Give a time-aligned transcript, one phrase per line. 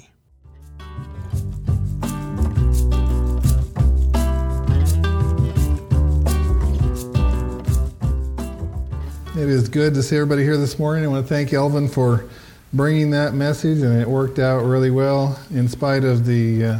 [9.38, 11.02] It is good to see everybody here this morning.
[11.02, 12.26] I want to thank Elvin for
[12.72, 16.78] bringing that message, and it worked out really well in spite of the uh,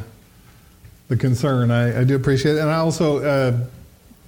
[1.08, 1.70] the concern.
[1.70, 3.66] I, I, do appreciate it, and I also uh,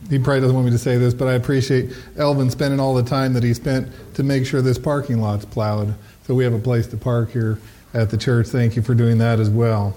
[0.08, 3.04] he probably doesn't want me to say this, but I appreciate Elvin spending all the
[3.04, 5.94] time that he spent to make sure this parking lot's plowed,
[6.26, 7.58] so we have a place to park here
[7.94, 8.48] at the church.
[8.48, 9.96] Thank you for doing that as well.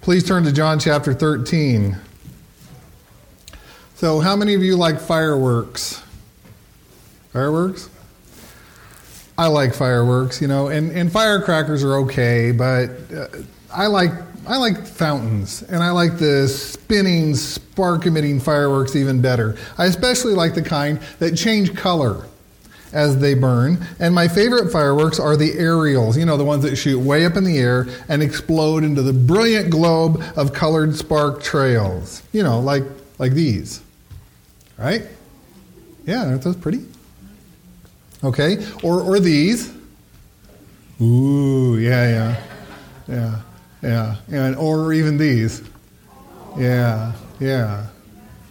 [0.00, 1.96] Please turn to John chapter 13.
[3.96, 6.02] So, how many of you like fireworks?
[7.32, 7.90] Fireworks?
[9.38, 13.28] I like fireworks, you know, and, and firecrackers are okay, but uh,
[13.72, 14.10] I like
[14.48, 19.56] I like fountains, and I like the spinning, spark emitting fireworks even better.
[19.76, 22.26] I especially like the kind that change color
[22.92, 23.84] as they burn.
[23.98, 27.36] And my favorite fireworks are the aerials, you know, the ones that shoot way up
[27.36, 32.22] in the air and explode into the brilliant globe of colored spark trails.
[32.32, 32.84] You know, like
[33.18, 33.82] like these.
[34.78, 35.02] Right?
[36.06, 36.84] Yeah, aren't those pretty?
[38.24, 38.66] Okay?
[38.82, 39.72] Or, or these.
[41.00, 42.42] Ooh, yeah, yeah.
[43.08, 43.40] Yeah,
[43.82, 44.16] yeah.
[44.28, 45.62] And, or even these.
[46.58, 47.86] Yeah, yeah.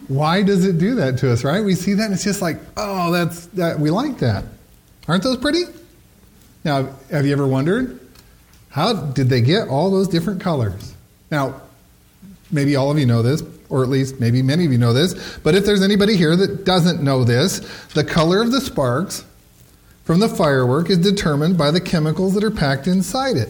[0.08, 1.64] Why does it do that to us, right?
[1.64, 4.44] We see that and it's just like, oh, that's that we like that.
[5.08, 5.64] Aren't those pretty?
[6.64, 8.00] Now, have you ever wondered
[8.70, 10.94] how did they get all those different colors?
[11.30, 11.60] Now,
[12.52, 15.38] maybe all of you know this, or at least maybe many of you know this,
[15.38, 17.60] but if there's anybody here that doesn't know this,
[17.94, 19.24] the color of the sparks
[20.06, 23.48] from the firework is determined by the chemicals that are packed inside it.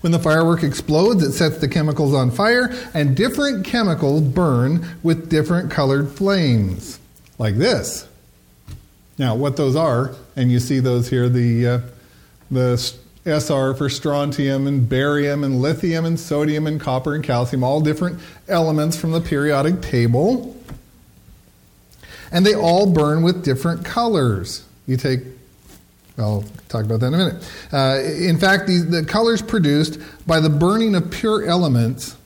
[0.00, 5.30] When the firework explodes, it sets the chemicals on fire, and different chemicals burn with
[5.30, 6.98] different colored flames,
[7.38, 8.08] like this.
[9.16, 11.80] Now, what those are, and you see those here the, uh,
[12.50, 17.80] the SR for strontium and barium and lithium and sodium and copper and calcium, all
[17.80, 20.56] different elements from the periodic table.
[22.32, 24.66] And they all burn with different colors.
[24.88, 25.20] You take
[26.18, 27.50] I'll talk about that in a minute.
[27.72, 32.16] Uh, in fact, the, the colors produced by the burning of pure elements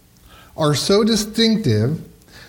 [0.56, 2.00] are so distinctive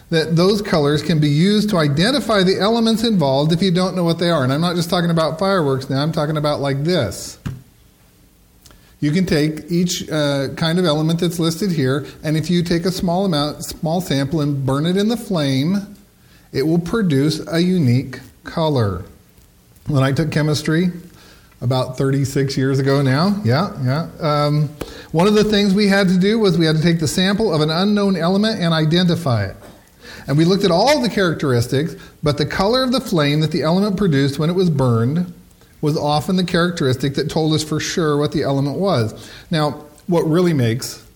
[0.09, 4.03] that those colors can be used to identify the elements involved if you don't know
[4.03, 4.43] what they are.
[4.43, 7.37] And I'm not just talking about fireworks now, I'm talking about like this.
[8.99, 12.85] You can take each uh, kind of element that's listed here, and if you take
[12.85, 15.95] a small amount, small sample, and burn it in the flame,
[16.51, 19.05] it will produce a unique color.
[19.85, 20.91] When I took chemistry,
[21.61, 23.41] about 36 years ago now.
[23.43, 24.09] Yeah, yeah.
[24.19, 24.69] Um,
[25.11, 27.53] one of the things we had to do was we had to take the sample
[27.53, 29.55] of an unknown element and identify it.
[30.27, 33.63] And we looked at all the characteristics, but the color of the flame that the
[33.63, 35.33] element produced when it was burned
[35.81, 39.31] was often the characteristic that told us for sure what the element was.
[39.49, 41.06] Now, what really makes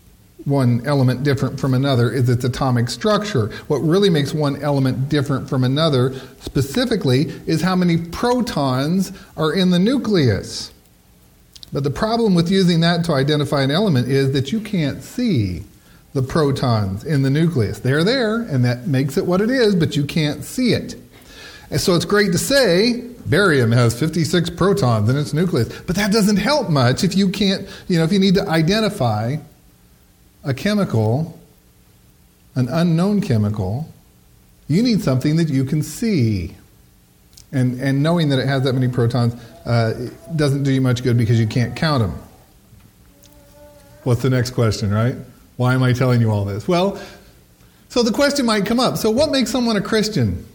[0.46, 3.48] one element different from another is its atomic structure.
[3.68, 9.70] What really makes one element different from another, specifically, is how many protons are in
[9.70, 10.72] the nucleus.
[11.74, 15.64] But the problem with using that to identify an element is that you can't see
[16.14, 17.80] the protons in the nucleus.
[17.80, 20.96] They're there, and that makes it what it is, but you can't see it.
[21.70, 26.12] And so it's great to say barium has 56 protons in its nucleus, but that
[26.12, 29.38] doesn't help much if you can't, you know, if you need to identify
[30.44, 31.40] a chemical,
[32.56, 33.92] an unknown chemical,
[34.68, 36.56] you need something that you can see.
[37.52, 39.34] And, and knowing that it has that many protons
[39.66, 42.18] uh, doesn't do you much good because you can't count them.
[44.04, 45.16] What's the next question, right?
[45.58, 46.68] Why am I telling you all this?
[46.68, 47.00] Well,
[47.90, 50.46] so the question might come up so, what makes someone a Christian?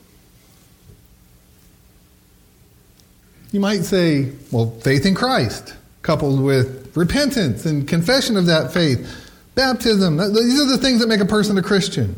[3.52, 9.25] You might say, well, faith in Christ, coupled with repentance and confession of that faith
[9.56, 12.14] Baptism, these are the things that make a person a Christian.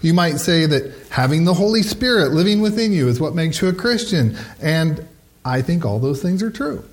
[0.00, 3.68] You might say that having the Holy Spirit living within you is what makes you
[3.68, 4.36] a Christian.
[4.62, 5.06] And
[5.44, 6.84] I think all those things are true.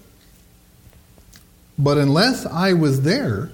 [1.78, 3.52] But unless I was there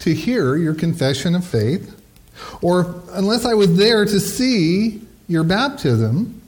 [0.00, 1.98] to hear your confession of faith,
[2.60, 6.42] or unless I was there to see your baptism,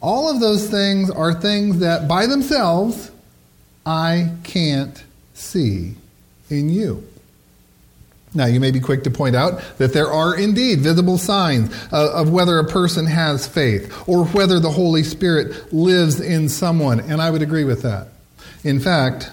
[0.00, 3.10] all of those things are things that by themselves
[3.84, 5.02] I can't
[5.34, 5.96] see
[6.48, 7.04] in you.
[8.38, 12.12] Now, you may be quick to point out that there are indeed visible signs uh,
[12.14, 17.20] of whether a person has faith or whether the Holy Spirit lives in someone, and
[17.20, 18.06] I would agree with that.
[18.62, 19.32] In fact,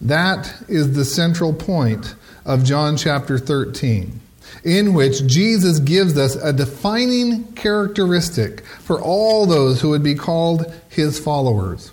[0.00, 4.20] that is the central point of John chapter 13,
[4.64, 10.74] in which Jesus gives us a defining characteristic for all those who would be called
[10.88, 11.92] his followers.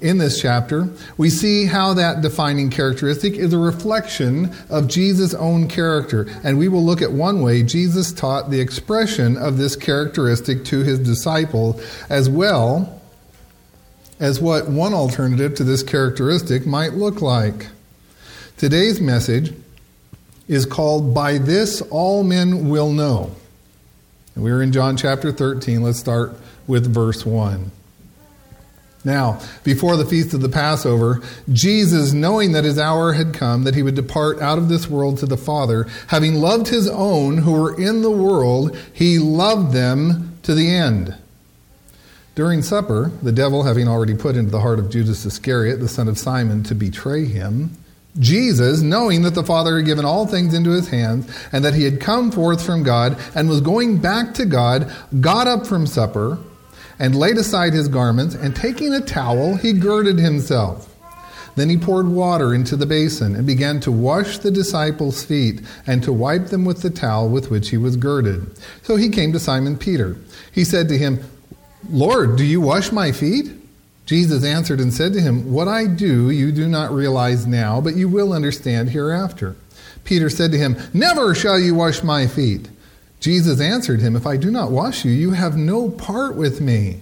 [0.00, 0.88] In this chapter,
[1.18, 6.26] we see how that defining characteristic is a reflection of Jesus' own character.
[6.42, 10.78] And we will look at one way Jesus taught the expression of this characteristic to
[10.78, 13.00] his disciple, as well
[14.18, 17.66] as what one alternative to this characteristic might look like.
[18.56, 19.54] Today's message
[20.48, 23.34] is called By This All Men Will Know.
[24.34, 25.82] We're in John chapter 13.
[25.82, 26.34] Let's start
[26.66, 27.70] with verse 1.
[29.04, 33.74] Now, before the feast of the Passover, Jesus, knowing that his hour had come, that
[33.74, 37.52] he would depart out of this world to the Father, having loved his own who
[37.52, 41.14] were in the world, he loved them to the end.
[42.34, 46.06] During supper, the devil having already put into the heart of Judas Iscariot, the son
[46.06, 47.76] of Simon, to betray him,
[48.18, 51.84] Jesus, knowing that the Father had given all things into his hands, and that he
[51.84, 56.38] had come forth from God and was going back to God, got up from supper
[57.00, 60.86] and laid aside his garments, and taking a towel, he girded himself.
[61.56, 66.02] Then he poured water into the basin and began to wash the disciples' feet and
[66.04, 68.56] to wipe them with the towel with which he was girded.
[68.82, 70.16] So he came to Simon Peter.
[70.52, 71.18] He said to him,
[71.90, 73.50] Lord, do you wash my feet?
[74.06, 77.96] Jesus answered and said to him, What I do you do not realize now, but
[77.96, 79.56] you will understand hereafter.
[80.04, 82.68] Peter said to him, Never shall you wash my feet.
[83.20, 87.00] Jesus answered him, If I do not wash you, you have no part with me.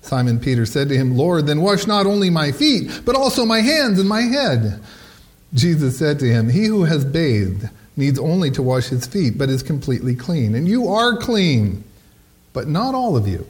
[0.00, 3.60] Simon Peter said to him, Lord, then wash not only my feet, but also my
[3.60, 4.82] hands and my head.
[5.54, 9.50] Jesus said to him, He who has bathed needs only to wash his feet, but
[9.50, 10.54] is completely clean.
[10.54, 11.84] And you are clean,
[12.52, 13.46] but not all of you.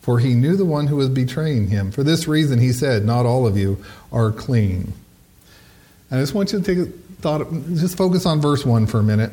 [0.00, 1.90] For he knew the one who was betraying him.
[1.90, 4.92] For this reason, he said, Not all of you are clean.
[6.10, 6.90] And I just want you to take a
[7.20, 9.32] thought, just focus on verse 1 for a minute.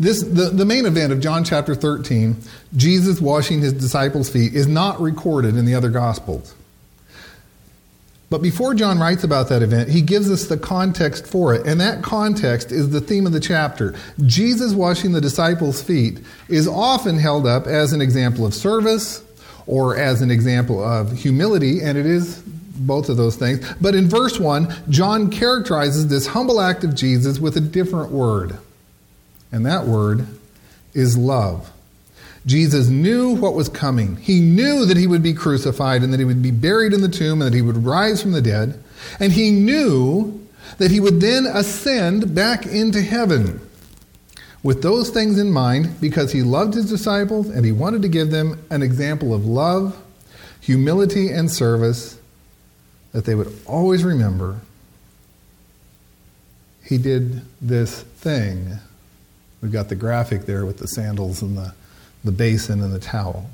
[0.00, 2.36] This, the, the main event of John chapter 13,
[2.76, 6.54] Jesus washing his disciples' feet, is not recorded in the other Gospels.
[8.30, 11.66] But before John writes about that event, he gives us the context for it.
[11.66, 13.94] And that context is the theme of the chapter.
[14.26, 19.24] Jesus washing the disciples' feet is often held up as an example of service
[19.66, 23.66] or as an example of humility, and it is both of those things.
[23.80, 28.58] But in verse 1, John characterizes this humble act of Jesus with a different word.
[29.50, 30.26] And that word
[30.94, 31.70] is love.
[32.46, 34.16] Jesus knew what was coming.
[34.16, 37.08] He knew that he would be crucified and that he would be buried in the
[37.08, 38.82] tomb and that he would rise from the dead.
[39.20, 40.46] And he knew
[40.78, 43.60] that he would then ascend back into heaven.
[44.62, 48.30] With those things in mind, because he loved his disciples and he wanted to give
[48.30, 50.00] them an example of love,
[50.60, 52.18] humility, and service
[53.12, 54.60] that they would always remember,
[56.82, 58.78] he did this thing
[59.60, 61.74] We've got the graphic there with the sandals and the,
[62.24, 63.50] the basin and the towel.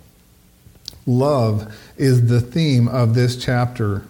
[1.07, 4.03] Love is the theme of this chapter,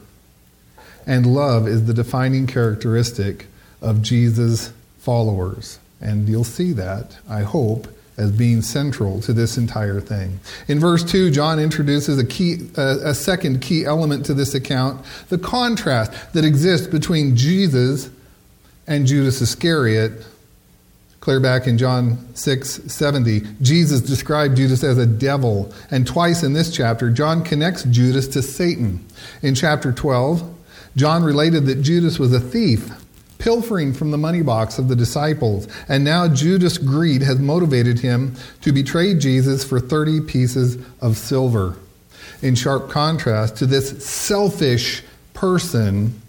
[1.07, 3.47] and love is the defining characteristic
[3.81, 5.79] of Jesus' followers.
[6.01, 10.39] And you'll see that, I hope, as being central to this entire thing.
[10.69, 15.05] In verse 2, John introduces a, key, a, a second key element to this account
[15.31, 18.09] the contrast that exists between Jesus
[18.87, 20.25] and Judas Iscariot
[21.25, 26.53] Clear back in John 6 70, Jesus described Judas as a devil, and twice in
[26.53, 29.03] this chapter, John connects Judas to Satan.
[29.41, 30.55] In chapter 12,
[30.97, 32.91] John related that Judas was a thief,
[33.39, 38.37] pilfering from the money box of the disciples, and now Judas' greed has motivated him
[38.61, 41.75] to betray Jesus for 30 pieces of silver.
[42.43, 45.03] In sharp contrast to this selfish
[45.33, 46.21] person,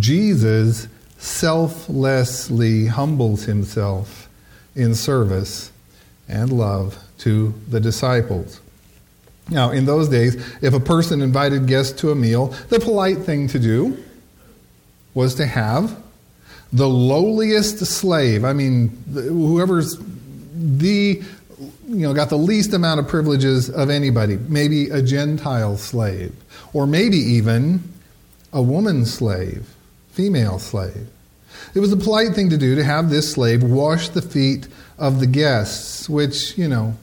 [0.00, 0.88] Jesus
[1.22, 4.28] selflessly humbles himself
[4.74, 5.70] in service
[6.28, 8.60] and love to the disciples.
[9.48, 13.46] Now, in those days, if a person invited guests to a meal, the polite thing
[13.48, 14.02] to do
[15.14, 15.96] was to have
[16.72, 18.44] the lowliest slave.
[18.44, 19.98] I mean, whoever's
[20.54, 21.22] the
[21.86, 26.34] you know got the least amount of privileges of anybody, maybe a Gentile slave,
[26.72, 27.82] or maybe even
[28.52, 29.68] a woman slave,
[30.12, 31.08] female slave.
[31.74, 35.20] It was a polite thing to do to have this slave wash the feet of
[35.20, 36.94] the guests, which, you know,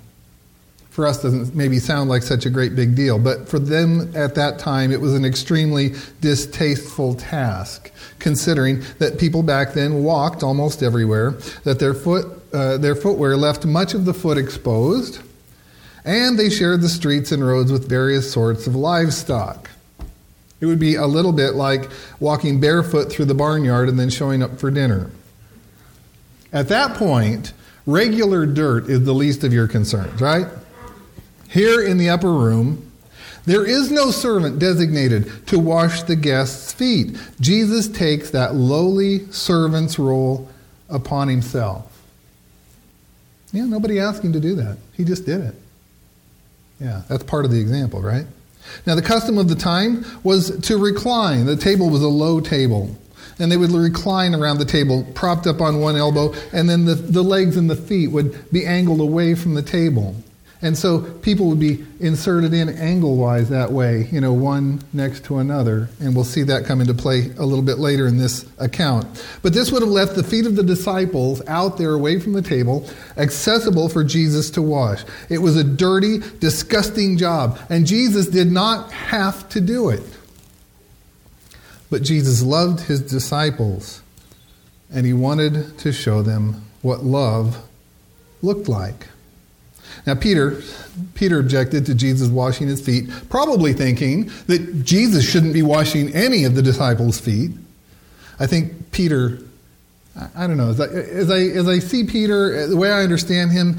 [0.89, 4.35] for us doesn't maybe sound like such a great big deal, but for them at
[4.35, 10.83] that time it was an extremely distasteful task, considering that people back then walked almost
[10.83, 11.31] everywhere,
[11.63, 15.21] that their foot uh, their footwear left much of the foot exposed,
[16.03, 19.69] and they shared the streets and roads with various sorts of livestock.
[20.61, 21.89] It would be a little bit like
[22.19, 25.09] walking barefoot through the barnyard and then showing up for dinner.
[26.51, 27.53] At that point,
[27.85, 30.47] regular dirt is the least of your concerns, right?
[31.49, 32.91] Here in the upper room,
[33.45, 37.17] there is no servant designated to wash the guests' feet.
[37.39, 40.49] Jesus takes that lowly servant's role
[40.89, 41.85] upon himself.
[43.51, 44.77] Yeah, nobody asked him to do that.
[44.93, 45.55] He just did it.
[46.79, 48.27] Yeah, that's part of the example, right?
[48.85, 51.45] Now, the custom of the time was to recline.
[51.45, 52.95] The table was a low table.
[53.39, 56.95] And they would recline around the table, propped up on one elbow, and then the,
[56.95, 60.15] the legs and the feet would be angled away from the table.
[60.61, 65.23] And so people would be inserted in angle wise that way, you know, one next
[65.25, 65.87] to another.
[66.01, 69.23] And we'll see that come into play a little bit later in this account.
[69.41, 72.41] But this would have left the feet of the disciples out there away from the
[72.41, 75.05] table, accessible for Jesus to wash.
[75.29, 77.57] It was a dirty, disgusting job.
[77.69, 80.03] And Jesus did not have to do it.
[81.89, 84.01] But Jesus loved his disciples,
[84.93, 87.63] and he wanted to show them what love
[88.41, 89.07] looked like.
[90.05, 90.61] Now, Peter,
[91.13, 96.43] Peter objected to Jesus washing his feet, probably thinking that Jesus shouldn't be washing any
[96.43, 97.51] of the disciples' feet.
[98.39, 99.39] I think Peter,
[100.35, 103.51] I don't know, as I, as I, as I see Peter, the way I understand
[103.51, 103.77] him,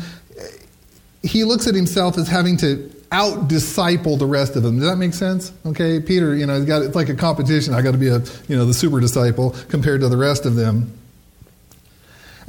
[1.22, 4.78] he looks at himself as having to out disciple the rest of them.
[4.78, 5.52] Does that make sense?
[5.66, 7.74] Okay, Peter, you know, got it's like a competition.
[7.74, 10.54] I got to be a you know the super disciple compared to the rest of
[10.54, 10.92] them.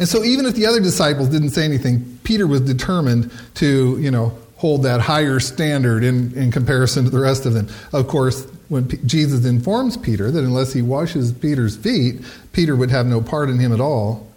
[0.02, 4.10] And so even if the other disciples didn't say anything, Peter was determined to, you
[4.10, 7.70] know, hold that higher standard in, in comparison to the rest of them.
[7.94, 12.90] Of course, when P- Jesus informs Peter that unless he washes Peter's feet, Peter would
[12.90, 14.28] have no part in him at all,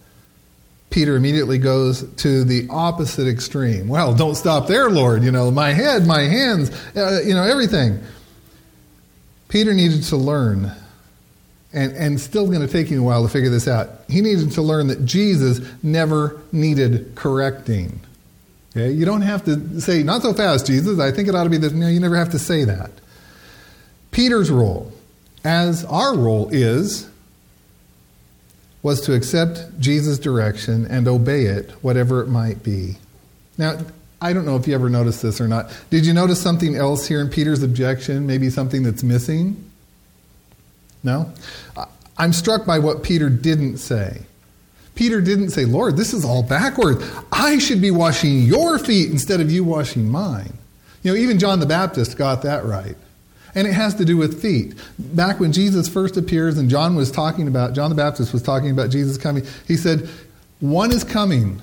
[0.90, 3.88] Peter immediately goes to the opposite extreme.
[3.88, 5.22] Well, don't stop there, Lord.
[5.22, 8.00] You know, my head, my hands, uh, you know, everything.
[9.48, 10.72] Peter needed to learn
[11.74, 13.90] and, and still going to take him a while to figure this out.
[14.08, 18.00] He needed to learn that Jesus never needed correcting.
[18.70, 18.92] Okay?
[18.92, 20.98] You don't have to say, not so fast, Jesus.
[21.00, 21.72] I think it ought to be this.
[21.72, 22.90] No, you never have to say that.
[24.10, 24.92] Peter's role,
[25.44, 27.10] as our role is,
[28.82, 32.96] was to accept Jesus' direction and obey it, whatever it might be.
[33.58, 33.78] Now,
[34.20, 35.76] I don't know if you ever noticed this or not.
[35.90, 38.26] Did you notice something else here in Peter's objection?
[38.26, 39.70] Maybe something that's missing?
[41.04, 41.30] No?
[42.16, 44.22] I'm struck by what Peter didn't say.
[44.94, 47.04] Peter didn't say, Lord, this is all backwards.
[47.30, 50.52] I should be washing your feet instead of you washing mine.
[51.02, 52.96] You know, even John the Baptist got that right.
[53.56, 54.74] And it has to do with feet.
[54.98, 58.70] Back when Jesus first appears and John was talking about, John the Baptist was talking
[58.70, 60.08] about Jesus coming, he said,
[60.60, 61.60] One is coming,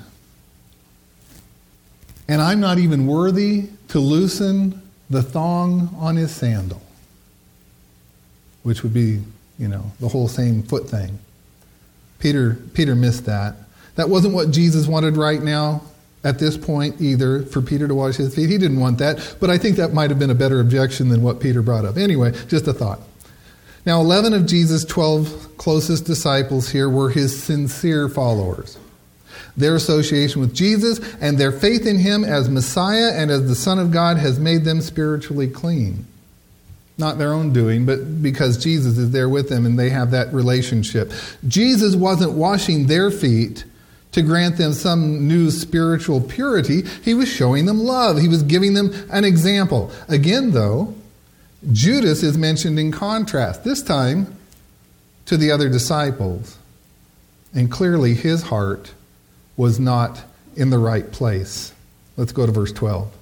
[2.27, 6.81] and I'm not even worthy to loosen the thong on his sandal
[8.63, 9.22] which would be,
[9.58, 11.20] you know, the whole same foot thing.
[12.20, 13.56] Peter, Peter missed that.
[13.96, 15.82] That wasn't what Jesus wanted right now
[16.24, 18.50] at this point either for Peter to wash his feet.
[18.50, 21.24] He didn't want that, but I think that might have been a better objection than
[21.24, 21.98] what Peter brought up.
[21.98, 23.01] Anyway, just a thought.
[23.86, 28.77] Now, 11 of Jesus' 12 closest disciples here were his sincere followers.
[29.58, 33.80] Their association with Jesus and their faith in him as Messiah and as the Son
[33.80, 36.06] of God has made them spiritually clean
[36.98, 40.33] not their own doing, but because Jesus is there with them and they have that
[40.33, 41.12] relationship.
[41.48, 43.65] Jesus wasn't washing their feet
[44.12, 46.83] to grant them some new spiritual purity.
[47.03, 48.19] He was showing them love.
[48.19, 49.91] He was giving them an example.
[50.10, 50.93] Again, though,
[51.71, 54.36] Judas is mentioned in contrast, this time
[55.25, 56.57] to the other disciples.
[57.53, 58.93] And clearly his heart
[59.55, 60.24] was not
[60.55, 61.74] in the right place.
[62.17, 63.21] Let's go to verse 12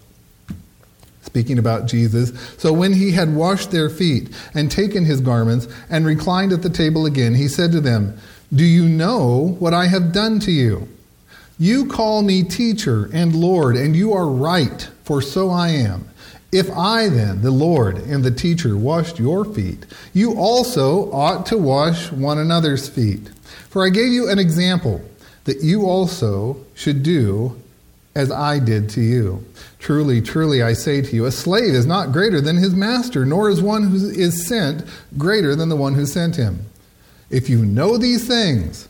[1.29, 2.33] speaking about Jesus.
[2.57, 6.71] So when he had washed their feet and taken his garments and reclined at the
[6.71, 8.17] table again, he said to them,
[8.51, 10.87] Do you know what I have done to you?
[11.59, 16.09] You call me teacher and Lord, and you are right, for so I am.
[16.51, 21.59] If I then, the Lord and the teacher, washed your feet, you also ought to
[21.59, 23.29] wash one another's feet.
[23.69, 24.99] For I gave you an example
[25.43, 27.55] that you also should do
[28.15, 29.45] as I did to you.
[29.77, 33.49] Truly, truly, I say to you, a slave is not greater than his master, nor
[33.49, 34.83] is one who is sent
[35.17, 36.65] greater than the one who sent him.
[37.29, 38.87] If you know these things,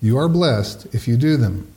[0.00, 1.70] you are blessed if you do them.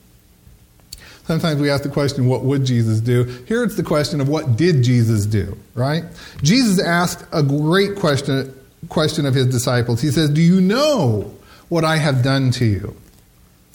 [1.26, 3.24] Sometimes we ask the question, what would Jesus do?
[3.48, 6.04] Here it's the question of what did Jesus do, right?
[6.42, 8.54] Jesus asked a great question,
[8.90, 10.02] question of his disciples.
[10.02, 11.34] He says, Do you know
[11.70, 12.96] what I have done to you?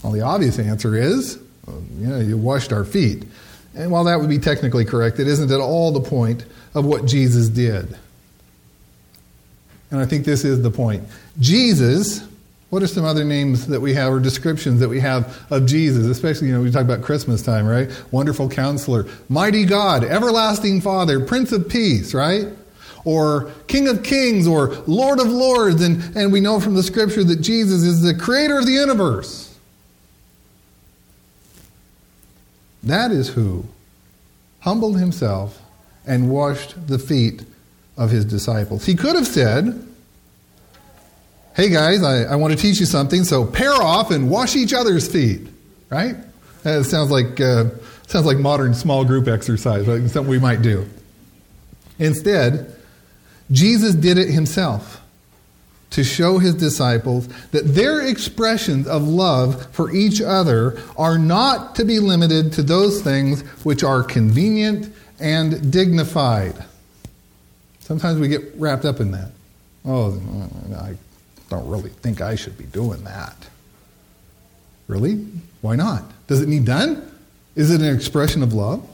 [0.02, 1.38] Well, the obvious answer is
[1.68, 3.24] Um, you know, you washed our feet.
[3.74, 6.44] And while that would be technically correct, it isn't at all the point
[6.74, 7.96] of what Jesus did.
[9.90, 11.04] And I think this is the point.
[11.38, 12.26] Jesus,
[12.70, 16.06] what are some other names that we have or descriptions that we have of Jesus?
[16.06, 17.90] Especially, you know, we talk about Christmas time, right?
[18.10, 22.46] Wonderful counselor, mighty God, everlasting Father, Prince of Peace, right?
[23.04, 25.82] Or King of Kings or Lord of Lords.
[25.82, 29.47] And, and we know from the scripture that Jesus is the creator of the universe.
[32.82, 33.64] That is who
[34.60, 35.60] humbled himself
[36.06, 37.42] and washed the feet
[37.96, 38.84] of his disciples.
[38.86, 39.84] He could have said,
[41.54, 44.72] Hey guys, I, I want to teach you something, so pair off and wash each
[44.72, 45.48] other's feet,
[45.90, 46.14] right?
[46.62, 47.70] That sounds like, uh,
[48.06, 50.88] sounds like modern small group exercise, something we might do.
[51.98, 52.76] Instead,
[53.50, 55.00] Jesus did it himself
[55.90, 61.84] to show his disciples that their expressions of love for each other are not to
[61.84, 66.64] be limited to those things which are convenient and dignified.
[67.80, 69.30] Sometimes we get wrapped up in that.
[69.86, 70.20] Oh,
[70.76, 70.94] I
[71.48, 73.48] don't really think I should be doing that.
[74.86, 75.26] Really?
[75.62, 76.04] Why not?
[76.26, 77.10] Does it need done?
[77.56, 78.86] Is it an expression of love?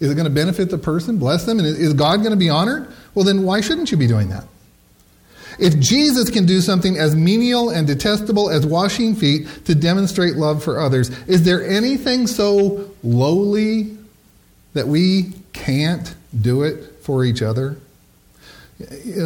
[0.00, 2.50] Is it going to benefit the person, bless them, and is God going to be
[2.50, 2.92] honored?
[3.14, 4.44] Well, then why shouldn't you be doing that?
[5.58, 10.62] If Jesus can do something as menial and detestable as washing feet to demonstrate love
[10.62, 13.96] for others, is there anything so lowly
[14.74, 17.76] that we can't do it for each other?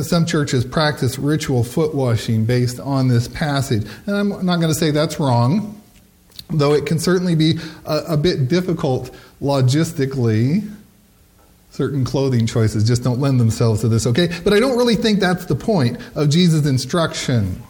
[0.03, 3.87] Some churches practice ritual foot washing based on this passage.
[4.07, 5.81] And I'm not going to say that's wrong,
[6.51, 10.71] though it can certainly be a, a bit difficult logistically
[11.79, 14.29] certain clothing choices just don't lend themselves to this, okay?
[14.43, 17.63] But I don't really think that's the point of Jesus' instruction.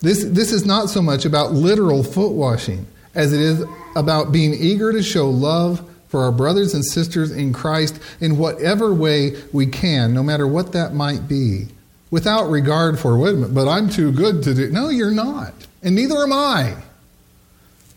[0.00, 2.84] This, this is not so much about literal foot washing
[3.14, 7.52] as it is about being eager to show love for our brothers and sisters in
[7.52, 11.68] Christ in whatever way we can, no matter what that might be,
[12.10, 14.68] without regard for, wait a minute, but I'm too good to do.
[14.72, 15.54] No, you're not.
[15.84, 16.74] And neither am I.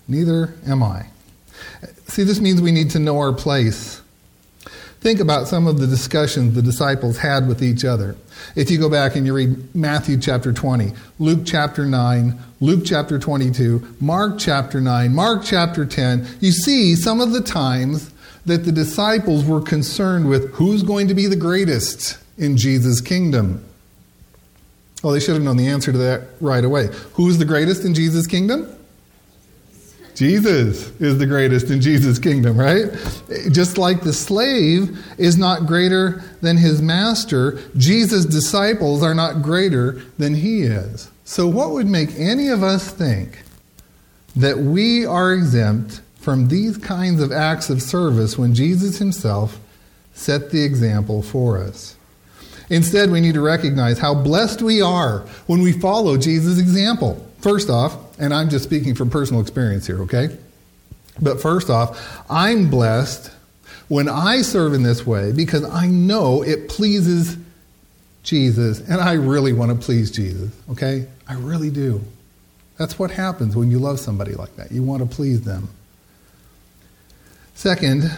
[0.08, 1.08] Neither am I.
[2.08, 3.98] See, this means we need to know our place
[5.01, 8.17] Think about some of the discussions the disciples had with each other.
[8.55, 13.17] If you go back and you read Matthew chapter 20, Luke chapter 9, Luke chapter
[13.17, 18.12] 22, Mark chapter 9, Mark chapter 10, you see some of the times
[18.45, 23.63] that the disciples were concerned with who's going to be the greatest in Jesus' kingdom.
[25.01, 26.89] Well, they should have known the answer to that right away.
[27.13, 28.75] Who's the greatest in Jesus' kingdom?
[30.19, 32.91] Jesus is the greatest in Jesus' kingdom, right?
[33.53, 39.93] Just like the slave is not greater than his master, Jesus' disciples are not greater
[40.17, 41.10] than he is.
[41.23, 43.43] So, what would make any of us think
[44.36, 49.58] that we are exempt from these kinds of acts of service when Jesus himself
[50.13, 51.95] set the example for us?
[52.69, 57.25] Instead, we need to recognize how blessed we are when we follow Jesus' example.
[57.39, 60.38] First off, and I'm just speaking from personal experience here, okay?
[61.21, 63.32] But first off, I'm blessed
[63.88, 67.38] when I serve in this way because I know it pleases
[68.23, 71.08] Jesus and I really want to please Jesus, okay?
[71.27, 72.01] I really do.
[72.77, 74.71] That's what happens when you love somebody like that.
[74.71, 75.69] You want to please them.
[77.55, 78.10] Second,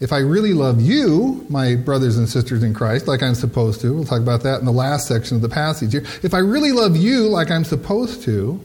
[0.00, 3.92] if I really love you, my brothers and sisters in Christ, like I'm supposed to,
[3.92, 6.04] we'll talk about that in the last section of the passage here.
[6.22, 8.64] If I really love you like I'm supposed to,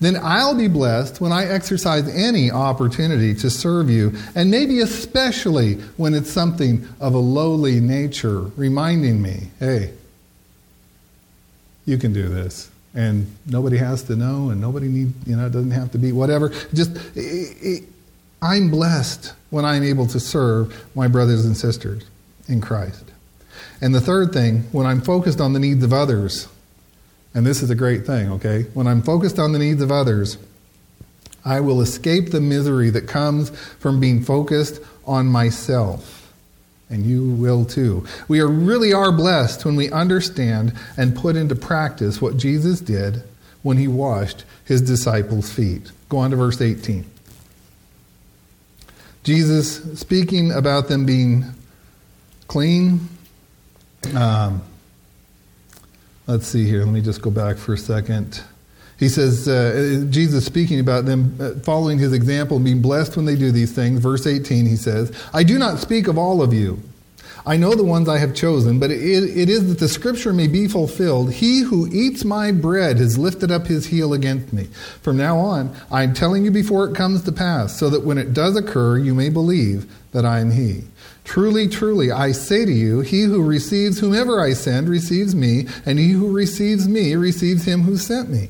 [0.00, 5.74] then I'll be blessed when I exercise any opportunity to serve you, and maybe especially
[5.96, 9.92] when it's something of a lowly nature, reminding me, hey,
[11.84, 12.70] you can do this.
[12.94, 16.12] And nobody has to know, and nobody need, you know, it doesn't have to be
[16.12, 16.48] whatever.
[16.72, 17.84] Just, it, it,
[18.40, 22.04] I'm blessed when I'm able to serve my brothers and sisters
[22.48, 23.04] in Christ.
[23.82, 26.48] And the third thing, when I'm focused on the needs of others,
[27.36, 28.62] and this is a great thing, okay?
[28.72, 30.38] When I'm focused on the needs of others,
[31.44, 36.32] I will escape the misery that comes from being focused on myself.
[36.88, 38.06] And you will too.
[38.26, 43.22] We are, really are blessed when we understand and put into practice what Jesus did
[43.62, 45.92] when he washed his disciples' feet.
[46.08, 47.04] Go on to verse 18.
[49.24, 51.44] Jesus, speaking about them being
[52.48, 53.10] clean,
[54.14, 54.62] um,
[56.26, 56.84] Let's see here.
[56.84, 58.42] Let me just go back for a second.
[58.98, 63.26] He says, uh, Jesus speaking about them uh, following his example and being blessed when
[63.26, 64.00] they do these things.
[64.00, 66.80] Verse 18, he says, I do not speak of all of you.
[67.44, 70.48] I know the ones I have chosen, but it, it is that the scripture may
[70.48, 71.32] be fulfilled.
[71.32, 74.64] He who eats my bread has lifted up his heel against me.
[75.02, 78.34] From now on, I'm telling you before it comes to pass, so that when it
[78.34, 80.82] does occur, you may believe that I am he.
[81.24, 85.98] Truly, truly, I say to you, he who receives whomever I send receives me, and
[85.98, 88.48] he who receives me receives him who sent me.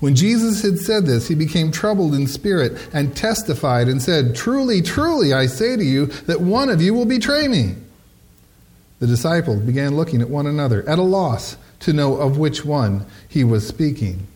[0.00, 4.82] When Jesus had said this, he became troubled in spirit and testified and said, Truly,
[4.82, 7.76] truly, I say to you that one of you will betray me.
[8.98, 13.06] The disciples began looking at one another, at a loss to know of which one
[13.28, 14.26] he was speaking.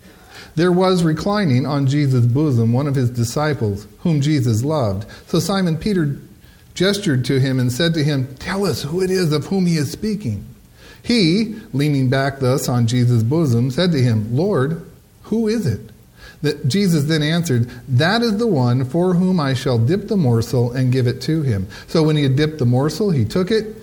[0.55, 5.11] There was reclining on Jesus' bosom one of his disciples, whom Jesus loved.
[5.27, 6.21] So Simon Peter
[6.79, 9.77] gestured to him and said to him, Tell us who it is of whom he
[9.77, 10.47] is speaking.
[11.03, 14.89] He, leaning back thus on Jesus' bosom, said to him, Lord,
[15.23, 15.81] who is it?
[16.43, 20.71] That Jesus then answered, That is the one for whom I shall dip the morsel
[20.71, 21.67] and give it to him.
[21.89, 23.75] So when he had dipped the morsel, he took it,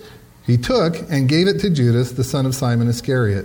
[0.46, 3.44] he took and gave it to Judas, the son of Simon Iscariot.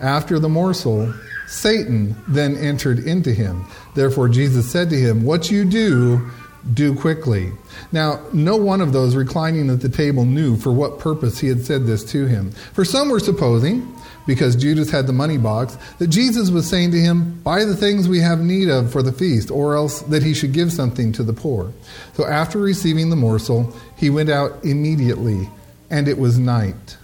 [0.00, 1.12] After the morsel,
[1.46, 3.66] Satan then entered into him.
[3.94, 6.30] Therefore, Jesus said to him, What you do,
[6.74, 7.52] do quickly.
[7.92, 11.64] Now, no one of those reclining at the table knew for what purpose he had
[11.64, 12.50] said this to him.
[12.72, 13.94] For some were supposing,
[14.26, 18.08] because Judas had the money box, that Jesus was saying to him, Buy the things
[18.08, 21.22] we have need of for the feast, or else that he should give something to
[21.22, 21.72] the poor.
[22.14, 25.48] So after receiving the morsel, he went out immediately,
[25.90, 26.96] and it was night.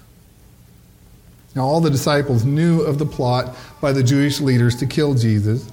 [1.55, 5.69] Now, all the disciples knew of the plot by the Jewish leaders to kill Jesus,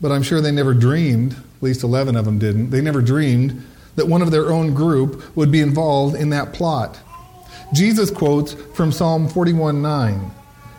[0.00, 3.62] but I'm sure they never dreamed, at least 11 of them didn't, they never dreamed
[3.96, 6.98] that one of their own group would be involved in that plot.
[7.74, 10.30] Jesus quotes from Psalm 41 9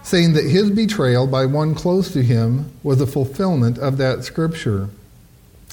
[0.04, 4.90] saying that his betrayal by one close to him was a fulfillment of that scripture.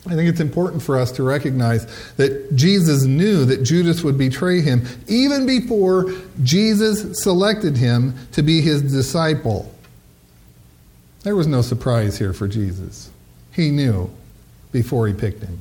[0.06, 4.60] I think it's important for us to recognize that Jesus knew that Judas would betray
[4.60, 9.74] him even before Jesus selected him to be his disciple.
[11.24, 13.10] There was no surprise here for Jesus.
[13.52, 14.10] He knew
[14.72, 15.60] before he picked him.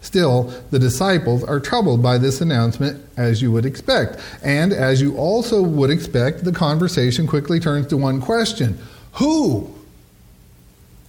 [0.00, 4.18] Still, the disciples are troubled by this announcement, as you would expect.
[4.42, 8.78] And as you also would expect, the conversation quickly turns to one question
[9.14, 9.74] Who?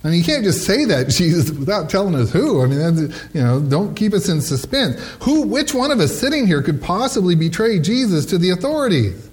[0.03, 2.63] I mean, you can't just say that, Jesus, without telling us who.
[2.63, 4.99] I mean, you know, don't keep us in suspense.
[5.21, 9.29] Who, which one of us sitting here could possibly betray Jesus to the authorities?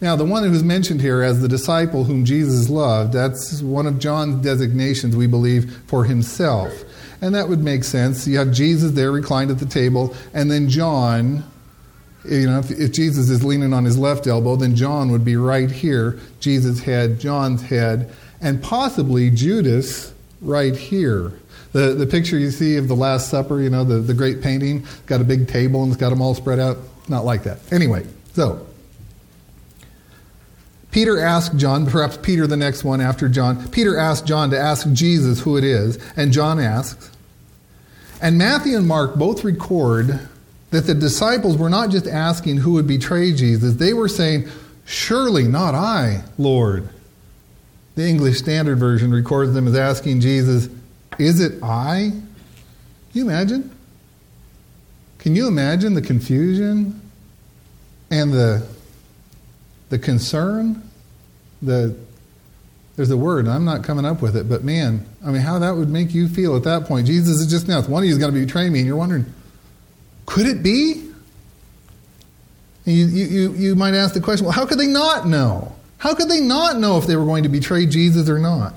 [0.00, 4.00] Now, the one who's mentioned here as the disciple whom Jesus loved, that's one of
[4.00, 6.72] John's designations, we believe, for himself.
[7.22, 8.26] And that would make sense.
[8.26, 11.44] You have Jesus there reclined at the table, and then John,
[12.28, 15.36] you know, if, if, Jesus is leaning on his left elbow, then John would be
[15.36, 21.32] right here, Jesus' head, John's head, and possibly Judas right here.
[21.70, 24.84] The, the picture you see of the Last Supper, you know, the, the great painting,
[25.06, 26.76] got a big table and it's got them all spread out.
[27.08, 27.60] Not like that.
[27.72, 28.04] Anyway,
[28.34, 28.66] so
[30.90, 34.90] Peter asked John, perhaps Peter the next one after John, Peter asked John to ask
[34.92, 37.10] Jesus who it is, and John asks.
[38.22, 40.20] And Matthew and Mark both record
[40.70, 44.48] that the disciples were not just asking who would betray Jesus, they were saying,
[44.86, 46.88] Surely not I, Lord.
[47.96, 50.68] The English Standard Version records them as asking Jesus,
[51.18, 52.10] Is it I?
[52.10, 52.22] Can
[53.12, 53.70] you imagine?
[55.18, 57.00] Can you imagine the confusion
[58.10, 58.66] and the
[59.90, 60.82] the concern,
[61.60, 61.94] the
[62.96, 65.76] there's a word, I'm not coming up with it, but man, I mean, how that
[65.76, 67.06] would make you feel at that point.
[67.06, 69.26] Jesus is just now, one of you is going to betray me, and you're wondering,
[70.26, 71.10] could it be?
[72.84, 75.74] And you, you, you might ask the question, well, how could they not know?
[75.98, 78.74] How could they not know if they were going to betray Jesus or not?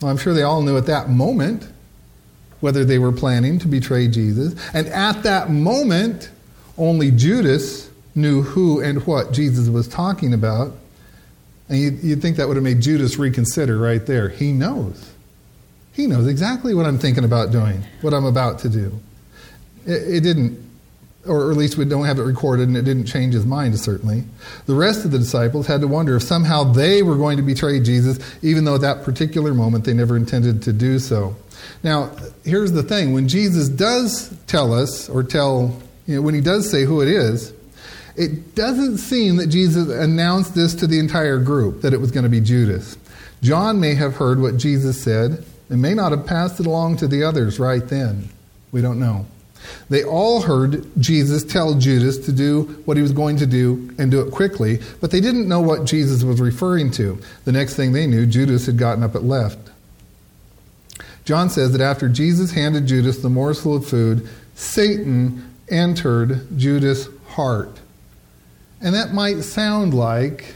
[0.00, 1.68] Well, I'm sure they all knew at that moment
[2.60, 4.54] whether they were planning to betray Jesus.
[4.74, 6.30] And at that moment,
[6.76, 10.72] only Judas knew who and what Jesus was talking about.
[11.70, 14.28] And you'd, you'd think that would have made Judas reconsider right there.
[14.28, 15.12] He knows.
[15.92, 18.98] He knows exactly what I'm thinking about doing, what I'm about to do.
[19.86, 20.68] It, it didn't,
[21.26, 24.24] or at least we don't have it recorded, and it didn't change his mind, certainly.
[24.66, 27.78] The rest of the disciples had to wonder if somehow they were going to betray
[27.78, 31.36] Jesus, even though at that particular moment they never intended to do so.
[31.84, 32.10] Now,
[32.44, 36.68] here's the thing when Jesus does tell us, or tell, you know, when he does
[36.68, 37.52] say who it is,
[38.16, 42.24] it doesn't seem that Jesus announced this to the entire group, that it was going
[42.24, 42.96] to be Judas.
[43.42, 47.08] John may have heard what Jesus said and may not have passed it along to
[47.08, 48.28] the others right then.
[48.72, 49.26] We don't know.
[49.88, 54.10] They all heard Jesus tell Judas to do what he was going to do and
[54.10, 57.18] do it quickly, but they didn't know what Jesus was referring to.
[57.44, 59.58] The next thing they knew, Judas had gotten up and left.
[61.24, 67.78] John says that after Jesus handed Judas the morsel of food, Satan entered Judas' heart.
[68.80, 70.54] And that might sound like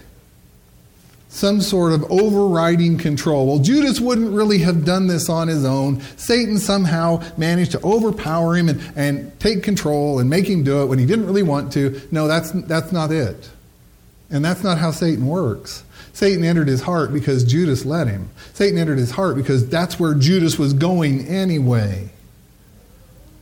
[1.29, 3.49] some sort of overriding control.
[3.49, 6.01] Well, Judas wouldn't really have done this on his own.
[6.17, 10.87] Satan somehow managed to overpower him and, and take control and make him do it
[10.87, 12.01] when he didn't really want to.
[12.13, 13.51] No, that's, that's not it.
[14.31, 15.83] And that's not how Satan works.
[16.13, 18.31] Satan entered his heart because Judas let him.
[18.53, 22.11] Satan entered his heart because that's where Judas was going anyway.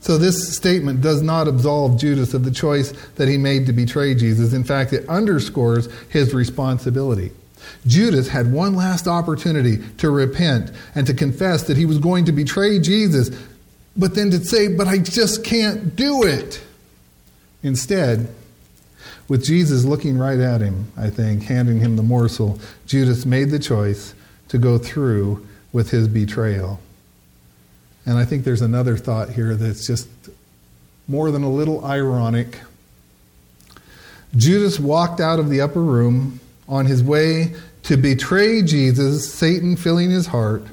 [0.02, 4.16] So this statement does not absolve Judas of the choice that he made to betray
[4.16, 4.52] Jesus.
[4.52, 7.30] In fact, it underscores his responsibility.
[7.86, 12.32] Judas had one last opportunity to repent and to confess that he was going to
[12.32, 13.30] betray Jesus,
[13.96, 16.60] but then to say, But I just can't do it.
[17.62, 18.34] Instead,
[19.28, 23.60] with Jesus looking right at him, I think, handing him the morsel, Judas made the
[23.60, 24.14] choice
[24.48, 26.80] to go through with his betrayal.
[28.04, 30.08] And I think there's another thought here that's just
[31.06, 32.60] more than a little ironic.
[34.36, 40.10] Judas walked out of the upper room on his way to betray Jesus, Satan filling
[40.10, 40.64] his heart,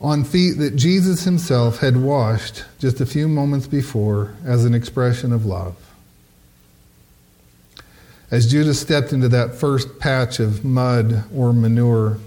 [0.00, 5.32] on feet that Jesus himself had washed just a few moments before as an expression
[5.32, 5.76] of love.
[8.30, 12.18] As Judas stepped into that first patch of mud or manure,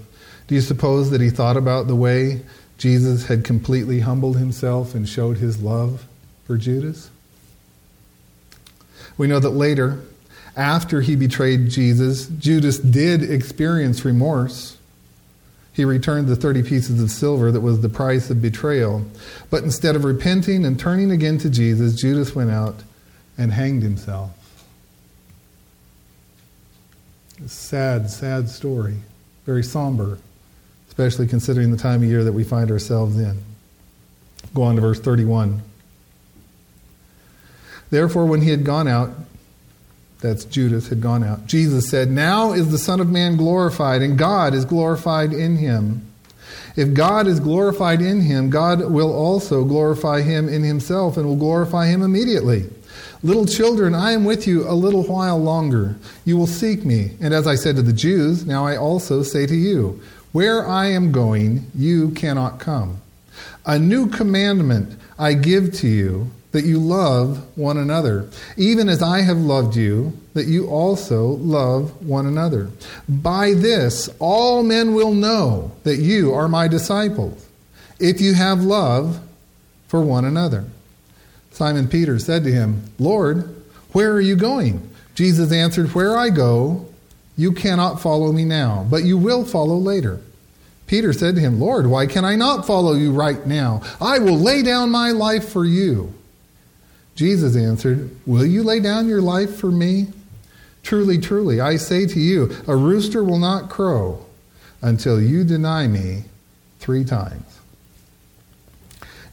[0.46, 2.40] do you suppose that he thought about the way
[2.78, 6.06] Jesus had completely humbled himself and showed his love
[6.46, 7.10] for Judas?
[9.18, 10.00] We know that later,
[10.56, 14.76] after he betrayed Jesus, Judas did experience remorse.
[15.72, 19.04] He returned the 30 pieces of silver that was the price of betrayal.
[19.50, 22.76] But instead of repenting and turning again to Jesus, Judas went out
[23.36, 24.30] and hanged himself.
[27.46, 28.96] Sad, sad story.
[29.46, 30.18] Very somber,
[30.98, 33.40] especially considering the time of year that we find ourselves in.
[34.52, 35.62] Go on to verse 31.
[37.90, 39.10] Therefore, when he had gone out,
[40.20, 41.46] that's Judas, had gone out.
[41.46, 46.04] Jesus said, Now is the Son of Man glorified, and God is glorified in him.
[46.74, 51.36] If God is glorified in him, God will also glorify him in himself and will
[51.36, 52.64] glorify him immediately.
[53.22, 55.94] Little children, I am with you a little while longer.
[56.24, 57.12] You will seek me.
[57.20, 60.00] And as I said to the Jews, now I also say to you,
[60.38, 63.00] Where I am going, you cannot come.
[63.66, 69.22] A new commandment I give to you that you love one another, even as I
[69.22, 72.70] have loved you, that you also love one another.
[73.08, 77.44] By this, all men will know that you are my disciples,
[77.98, 79.18] if you have love
[79.88, 80.66] for one another.
[81.50, 83.56] Simon Peter said to him, Lord,
[83.90, 84.88] where are you going?
[85.16, 86.86] Jesus answered, Where I go,
[87.36, 90.20] you cannot follow me now, but you will follow later.
[90.88, 93.82] Peter said to him, Lord, why can I not follow you right now?
[94.00, 96.12] I will lay down my life for you.
[97.14, 100.08] Jesus answered, Will you lay down your life for me?
[100.82, 104.24] Truly, truly, I say to you, a rooster will not crow
[104.80, 106.24] until you deny me
[106.78, 107.58] three times.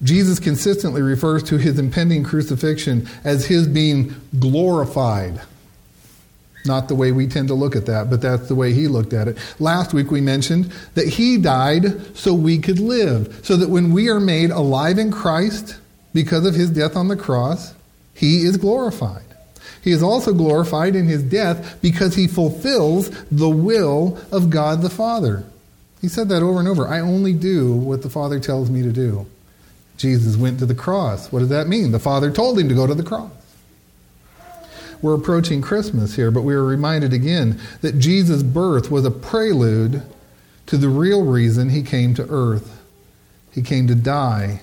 [0.04, 5.42] Jesus consistently refers to his impending crucifixion as his being glorified.
[6.66, 9.14] Not the way we tend to look at that, but that's the way he looked
[9.14, 9.38] at it.
[9.60, 14.10] Last week we mentioned that he died so we could live, so that when we
[14.10, 15.78] are made alive in Christ
[16.14, 17.74] because of his death on the cross,
[18.14, 19.24] he is glorified.
[19.84, 24.90] He is also glorified in his death because he fulfills the will of God the
[24.90, 25.44] Father.
[26.02, 26.88] He said that over and over.
[26.88, 29.28] I only do what the Father tells me to do.
[29.98, 31.32] Jesus went to the cross.
[31.32, 31.92] What does that mean?
[31.92, 33.32] The Father told him to go to the cross.
[35.06, 40.02] We're approaching Christmas here, but we are reminded again that Jesus' birth was a prelude
[40.66, 42.82] to the real reason he came to earth.
[43.52, 44.62] He came to die,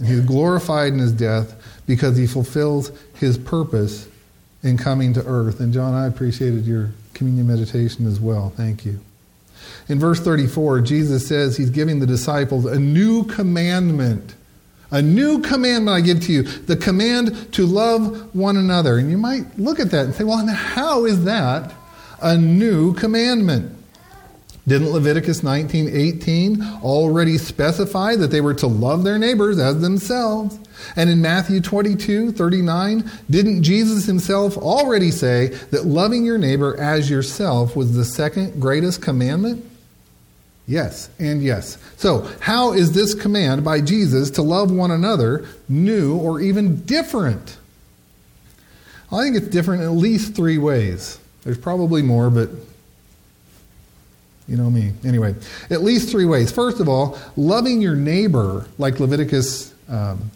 [0.00, 1.54] and he's glorified in his death
[1.86, 4.08] because he fulfills his purpose
[4.64, 5.60] in coming to earth.
[5.60, 8.50] And John, I appreciated your communion meditation as well.
[8.50, 8.98] Thank you.
[9.88, 14.34] In verse 34, Jesus says he's giving the disciples a new commandment.
[14.94, 18.96] A new commandment I give to you the command to love one another.
[18.96, 21.74] And you might look at that and say, well, how is that
[22.22, 23.76] a new commandment?
[24.68, 30.60] Didn't Leviticus 19:18 already specify that they were to love their neighbors as themselves?
[30.94, 37.10] And in Matthew 22, 39, didn't Jesus himself already say that loving your neighbor as
[37.10, 39.64] yourself was the second greatest commandment?
[40.66, 41.76] Yes, and yes.
[41.96, 47.58] So, how is this command by Jesus to love one another new or even different?
[49.12, 51.18] I think it's different in at least three ways.
[51.42, 52.48] There's probably more, but
[54.48, 54.92] you know me.
[55.04, 55.34] Anyway,
[55.70, 56.50] at least three ways.
[56.50, 60.30] First of all, loving your neighbor, like Leviticus um,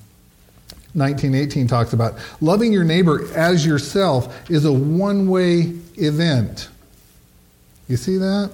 [0.94, 2.14] 1918 talks about.
[2.40, 6.68] Loving your neighbor as yourself is a one way event.
[7.88, 8.50] You see that?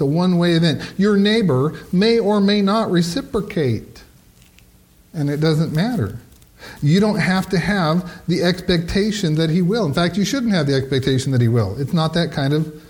[0.00, 0.82] A one way event.
[0.98, 4.02] Your neighbor may or may not reciprocate,
[5.12, 6.18] and it doesn't matter.
[6.82, 9.86] You don't have to have the expectation that he will.
[9.86, 11.78] In fact, you shouldn't have the expectation that he will.
[11.80, 12.82] It's not that kind of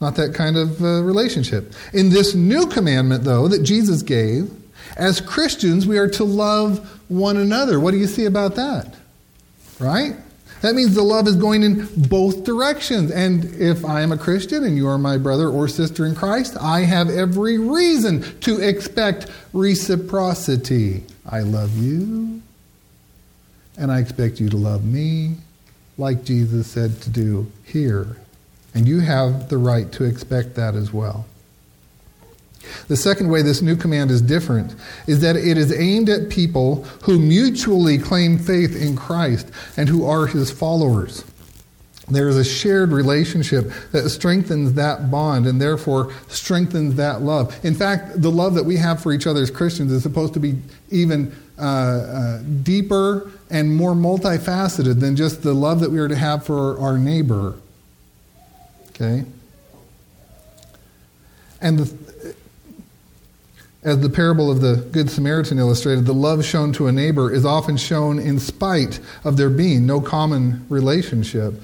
[0.00, 1.72] not that kind of uh, relationship.
[1.92, 4.50] In this new commandment though that Jesus gave,
[4.96, 7.78] as Christians we are to love one another.
[7.78, 8.94] What do you see about that?
[9.78, 10.16] Right?
[10.62, 13.10] That means the love is going in both directions.
[13.10, 16.56] And if I am a Christian and you are my brother or sister in Christ,
[16.60, 21.02] I have every reason to expect reciprocity.
[21.28, 22.42] I love you,
[23.76, 25.36] and I expect you to love me,
[25.98, 28.16] like Jesus said to do here.
[28.72, 31.26] And you have the right to expect that as well.
[32.88, 34.74] The second way this new command is different
[35.06, 40.04] is that it is aimed at people who mutually claim faith in Christ and who
[40.06, 41.24] are his followers.
[42.08, 47.58] There is a shared relationship that strengthens that bond and therefore strengthens that love.
[47.64, 50.40] In fact, the love that we have for each other as Christians is supposed to
[50.40, 50.56] be
[50.90, 56.16] even uh, uh, deeper and more multifaceted than just the love that we are to
[56.16, 57.54] have for our neighbor.
[58.90, 59.24] Okay?
[61.60, 62.34] And the,
[63.82, 67.44] as the parable of the Good Samaritan illustrated, the love shown to a neighbor is
[67.44, 71.54] often shown in spite of there being no common relationship.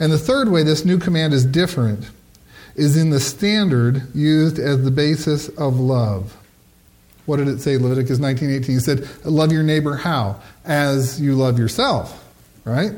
[0.00, 2.10] And the third way this new command is different
[2.74, 6.36] is in the standard used as the basis of love.
[7.26, 8.74] What did it say, Leviticus 19:18?
[8.74, 10.36] He said, "Love your neighbor how?
[10.64, 12.24] As you love yourself."
[12.64, 12.92] Right?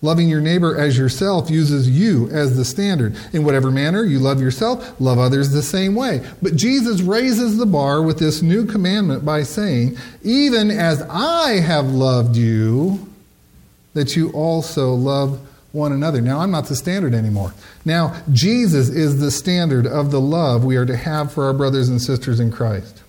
[0.00, 3.16] Loving your neighbor as yourself uses you as the standard.
[3.32, 6.24] In whatever manner you love yourself, love others the same way.
[6.40, 11.86] But Jesus raises the bar with this new commandment by saying, Even as I have
[11.86, 13.08] loved you,
[13.94, 15.40] that you also love
[15.72, 16.20] one another.
[16.20, 17.52] Now, I'm not the standard anymore.
[17.84, 21.88] Now, Jesus is the standard of the love we are to have for our brothers
[21.88, 23.02] and sisters in Christ.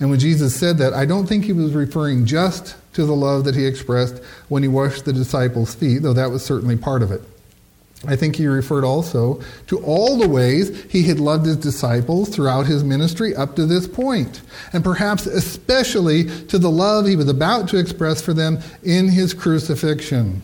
[0.00, 3.44] And when Jesus said that, I don't think he was referring just to the love
[3.44, 7.10] that he expressed when he washed the disciples' feet, though that was certainly part of
[7.10, 7.22] it.
[8.06, 12.66] I think he referred also to all the ways he had loved his disciples throughout
[12.66, 14.40] his ministry up to this point,
[14.72, 19.34] and perhaps especially to the love he was about to express for them in his
[19.34, 20.42] crucifixion.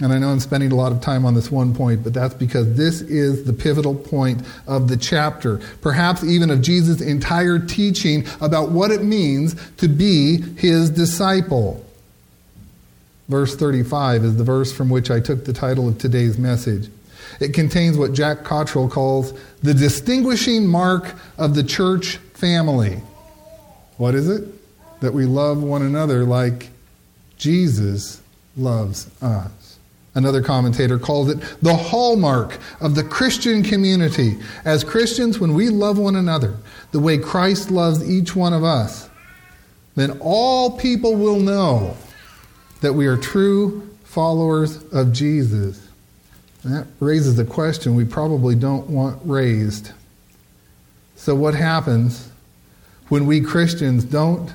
[0.00, 2.34] And I know I'm spending a lot of time on this one point, but that's
[2.34, 8.26] because this is the pivotal point of the chapter, perhaps even of Jesus' entire teaching
[8.40, 11.84] about what it means to be his disciple.
[13.28, 16.88] Verse 35 is the verse from which I took the title of today's message.
[17.40, 23.00] It contains what Jack Cottrell calls the distinguishing mark of the church family.
[23.98, 24.48] What is it?
[25.00, 26.70] That we love one another like
[27.36, 28.20] Jesus
[28.56, 29.50] loves us.
[30.14, 34.38] Another commentator calls it the hallmark of the Christian community.
[34.64, 36.56] As Christians, when we love one another
[36.90, 39.08] the way Christ loves each one of us,
[39.94, 41.96] then all people will know
[42.82, 45.88] that we are true followers of Jesus.
[46.62, 49.92] And that raises a question we probably don't want raised.
[51.16, 52.28] So, what happens
[53.08, 54.52] when we Christians don't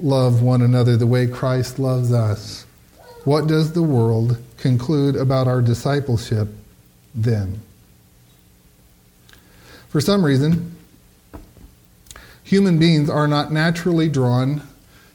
[0.00, 2.66] love one another the way Christ loves us?
[3.24, 6.48] What does the world conclude about our discipleship
[7.14, 7.60] then?
[9.88, 10.76] For some reason,
[12.44, 14.62] human beings are not naturally drawn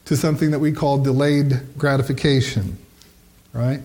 [0.05, 2.77] to something that we call delayed gratification,
[3.53, 3.81] right?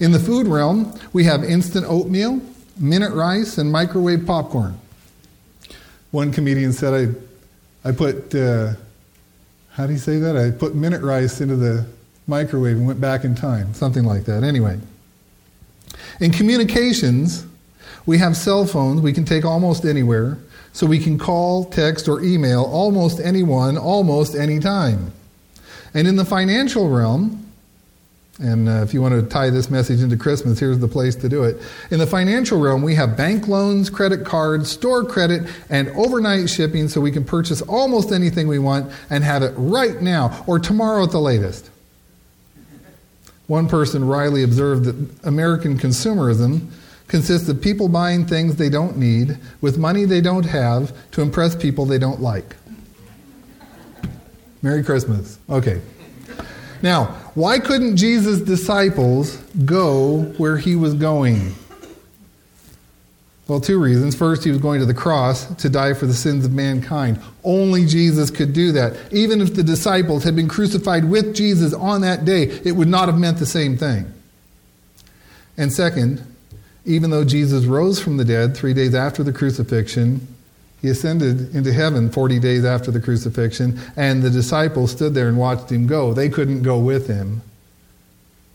[0.00, 2.40] In the food realm, we have instant oatmeal,
[2.78, 4.78] minute rice, and microwave popcorn.
[6.10, 7.14] One comedian said,
[7.84, 8.72] I, I put, uh,
[9.70, 10.36] how do you say that?
[10.36, 11.86] I put minute rice into the
[12.26, 14.42] microwave and went back in time, something like that.
[14.42, 14.78] Anyway,
[16.20, 17.46] in communications,
[18.04, 20.38] we have cell phones we can take almost anywhere,
[20.72, 25.12] so we can call, text, or email almost anyone, almost anytime.
[25.94, 27.46] And in the financial realm,
[28.38, 31.28] and uh, if you want to tie this message into Christmas, here's the place to
[31.28, 31.56] do it.
[31.90, 36.88] In the financial realm, we have bank loans, credit cards, store credit, and overnight shipping
[36.88, 41.04] so we can purchase almost anything we want and have it right now or tomorrow
[41.04, 41.70] at the latest.
[43.46, 46.68] One person wryly observed that American consumerism
[47.06, 51.54] consists of people buying things they don't need with money they don't have to impress
[51.54, 52.56] people they don't like.
[54.62, 55.38] Merry Christmas.
[55.48, 55.80] Okay.
[56.82, 61.54] Now, why couldn't Jesus' disciples go where he was going?
[63.48, 64.16] Well, two reasons.
[64.16, 67.20] First, he was going to the cross to die for the sins of mankind.
[67.44, 68.96] Only Jesus could do that.
[69.12, 73.08] Even if the disciples had been crucified with Jesus on that day, it would not
[73.08, 74.12] have meant the same thing.
[75.56, 76.26] And second,
[76.84, 80.26] even though Jesus rose from the dead three days after the crucifixion,
[80.82, 85.38] he ascended into heaven 40 days after the crucifixion, and the disciples stood there and
[85.38, 86.12] watched him go.
[86.12, 87.42] They couldn't go with him.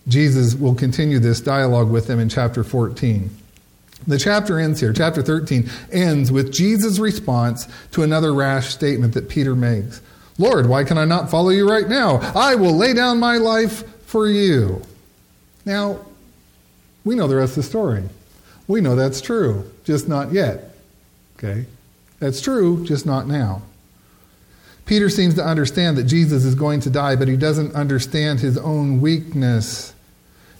[0.08, 3.30] Jesus will continue this dialogue with them in chapter 14.
[4.08, 4.94] The chapter ends here.
[4.94, 10.02] Chapter 13 ends with Jesus' response to another rash statement that Peter makes
[10.38, 12.18] Lord, why can I not follow you right now?
[12.34, 14.82] I will lay down my life for you.
[15.66, 16.00] Now,
[17.04, 18.04] we know the rest of the story.
[18.68, 20.76] We know that's true, just not yet.
[21.38, 21.66] Okay?
[22.20, 23.62] That's true, just not now.
[24.86, 28.58] Peter seems to understand that Jesus is going to die, but he doesn't understand his
[28.58, 29.94] own weakness.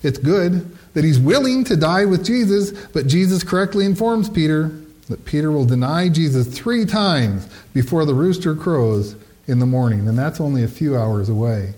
[0.02, 4.70] It's good that he's willing to die with Jesus, but Jesus correctly informs Peter
[5.08, 9.16] that Peter will deny Jesus three times before the rooster crows
[9.46, 11.74] in the morning, and that's only a few hours away.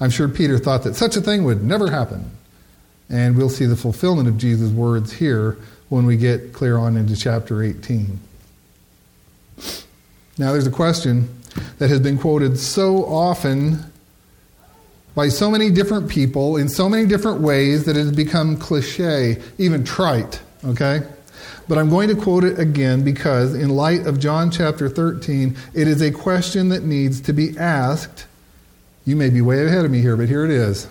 [0.00, 2.30] I'm sure Peter thought that such a thing would never happen.
[3.10, 5.58] And we'll see the fulfillment of Jesus' words here
[5.88, 8.18] when we get clear on into chapter 18.
[10.38, 11.28] Now, there's a question
[11.78, 13.89] that has been quoted so often
[15.14, 19.40] by so many different people in so many different ways that it has become cliche,
[19.58, 21.00] even trite, okay?
[21.68, 25.86] But I'm going to quote it again because, in light of John chapter 13, it
[25.86, 28.26] is a question that needs to be asked.
[29.04, 30.88] You may be way ahead of me here, but here it is.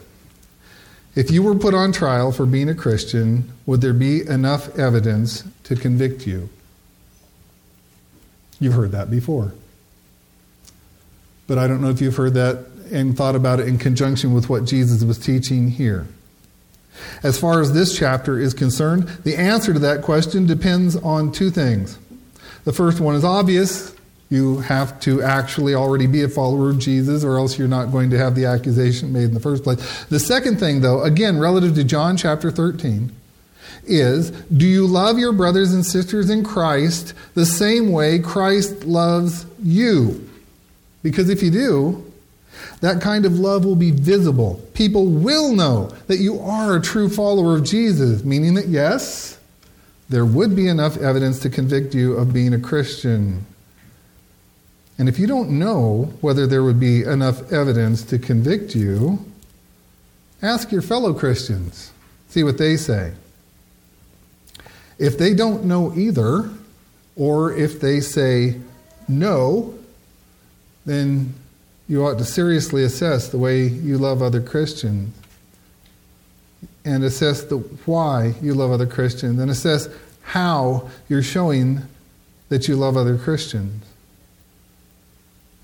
[1.15, 5.43] If you were put on trial for being a Christian, would there be enough evidence
[5.65, 6.49] to convict you?
[8.59, 9.53] You've heard that before.
[11.47, 14.49] But I don't know if you've heard that and thought about it in conjunction with
[14.49, 16.07] what Jesus was teaching here.
[17.23, 21.49] As far as this chapter is concerned, the answer to that question depends on two
[21.49, 21.97] things.
[22.65, 23.95] The first one is obvious.
[24.29, 28.11] You have to actually already be a follower of Jesus, or else you're not going
[28.11, 30.05] to have the accusation made in the first place.
[30.05, 33.11] The second thing, though, again, relative to John chapter 13,
[33.85, 39.45] is do you love your brothers and sisters in Christ the same way Christ loves
[39.63, 40.29] you?
[41.01, 42.08] Because if you do,
[42.81, 44.61] that kind of love will be visible.
[44.73, 49.39] People will know that you are a true follower of Jesus, meaning that yes,
[50.09, 53.45] there would be enough evidence to convict you of being a Christian.
[54.97, 59.23] And if you don't know whether there would be enough evidence to convict you,
[60.41, 61.91] ask your fellow Christians.
[62.29, 63.13] See what they say.
[64.97, 66.49] If they don't know either,
[67.15, 68.59] or if they say
[69.07, 69.77] no,
[70.85, 71.33] then
[71.89, 75.13] you ought to seriously assess the way you love other Christians
[76.85, 79.89] and assess the why you love other Christians and assess
[80.21, 81.81] how you're showing
[82.49, 83.83] that you love other Christians.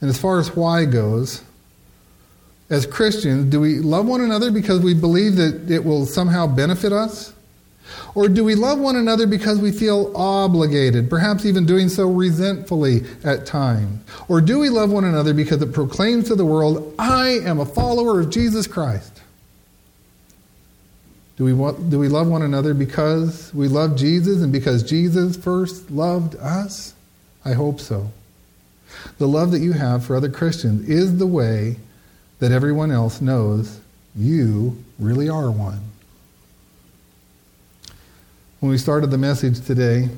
[0.02, 1.44] And as far as why goes,
[2.72, 6.92] as Christians, do we love one another because we believe that it will somehow benefit
[6.92, 7.35] us?
[8.14, 13.02] Or do we love one another because we feel obligated, perhaps even doing so resentfully
[13.24, 14.04] at times?
[14.28, 17.66] Or do we love one another because it proclaims to the world, I am a
[17.66, 19.22] follower of Jesus Christ?
[21.38, 25.36] Do we, want, do we love one another because we love Jesus and because Jesus
[25.36, 26.94] first loved us?
[27.44, 28.12] I hope so.
[29.18, 31.78] The love that you have for other Christians is the way
[32.40, 33.80] that everyone else knows
[34.16, 35.82] you really are one.
[38.66, 40.10] When we started the message today,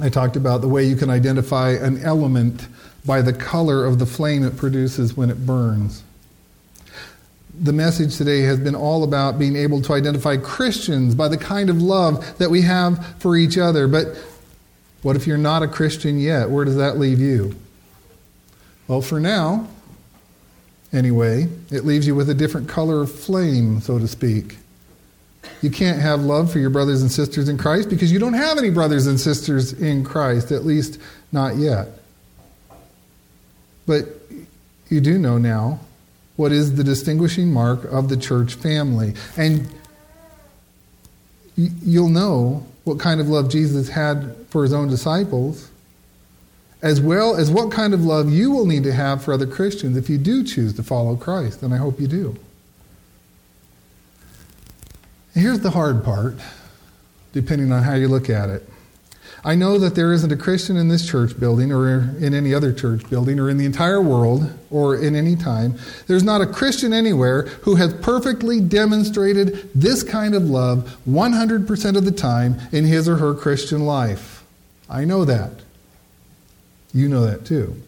[0.00, 2.66] I talked about the way you can identify an element
[3.04, 6.02] by the color of the flame it produces when it burns.
[7.52, 11.68] The message today has been all about being able to identify Christians by the kind
[11.68, 13.86] of love that we have for each other.
[13.86, 14.06] But
[15.02, 16.48] what if you're not a Christian yet?
[16.48, 17.54] Where does that leave you?
[18.88, 19.68] Well, for now,
[20.94, 24.59] anyway, it leaves you with a different color of flame, so to speak.
[25.62, 28.58] You can't have love for your brothers and sisters in Christ because you don't have
[28.58, 30.98] any brothers and sisters in Christ, at least
[31.32, 31.88] not yet.
[33.86, 34.06] But
[34.88, 35.80] you do know now
[36.36, 39.14] what is the distinguishing mark of the church family.
[39.36, 39.68] And
[41.56, 45.70] you'll know what kind of love Jesus had for his own disciples,
[46.80, 49.98] as well as what kind of love you will need to have for other Christians
[49.98, 51.62] if you do choose to follow Christ.
[51.62, 52.36] And I hope you do.
[55.34, 56.36] Here's the hard part,
[57.32, 58.68] depending on how you look at it.
[59.42, 62.72] I know that there isn't a Christian in this church building or in any other
[62.72, 65.78] church building or in the entire world or in any time.
[66.06, 72.04] There's not a Christian anywhere who has perfectly demonstrated this kind of love 100% of
[72.04, 74.44] the time in his or her Christian life.
[74.90, 75.52] I know that.
[76.92, 77.80] You know that too.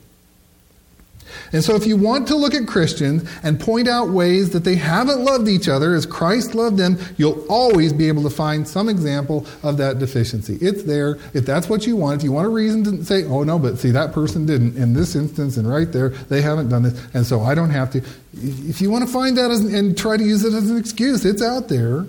[1.52, 4.76] And so, if you want to look at Christians and point out ways that they
[4.76, 8.88] haven't loved each other as Christ loved them, you'll always be able to find some
[8.88, 10.58] example of that deficiency.
[10.60, 11.18] It's there.
[11.34, 13.78] If that's what you want, if you want a reason to say, oh no, but
[13.78, 17.26] see, that person didn't in this instance and right there, they haven't done this, and
[17.26, 18.02] so I don't have to.
[18.34, 21.42] If you want to find that and try to use it as an excuse, it's
[21.42, 22.06] out there.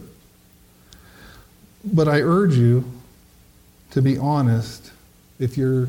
[1.83, 2.85] But I urge you
[3.91, 4.91] to be honest
[5.39, 5.87] if you're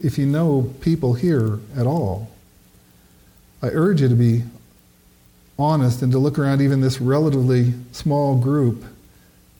[0.00, 2.30] if you know people here at all,
[3.62, 4.44] I urge you to be
[5.58, 8.84] honest and to look around even this relatively small group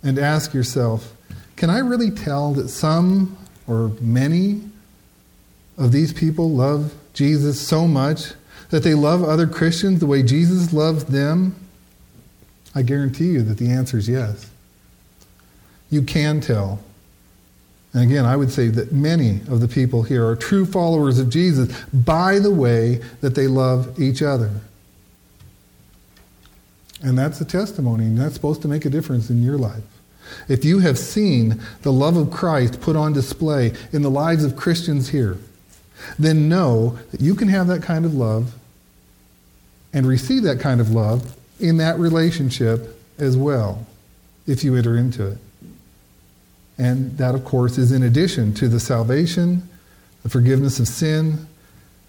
[0.03, 1.13] and ask yourself
[1.57, 4.61] can I really tell that some or many
[5.79, 8.35] of these people love Jesus so much
[8.69, 11.57] that they love other Christians the way Jesus loves them?
[12.75, 14.51] I guarantee you that the answer is yes.
[15.89, 16.81] You can tell
[17.97, 21.31] and again, I would say that many of the people here are true followers of
[21.31, 24.51] Jesus by the way that they love each other.
[27.03, 29.83] And that's a testimony, and that's supposed to make a difference in your life.
[30.47, 34.57] If you have seen the love of Christ put on display in the lives of
[34.57, 35.39] Christians here,
[36.19, 38.53] then know that you can have that kind of love
[39.95, 43.87] and receive that kind of love in that relationship as well
[44.47, 45.39] if you enter into it.
[46.79, 49.69] And that, of course, is in addition to the salvation,
[50.23, 51.47] the forgiveness of sin,